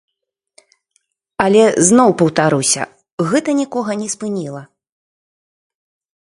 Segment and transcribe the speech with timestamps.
[1.45, 2.83] Але, зноў паўтаруся,
[3.33, 4.61] гэта нікога не спыніла.